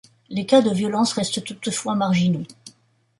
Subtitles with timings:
[0.29, 2.41] Les cas de violence restent toutefois marginaux.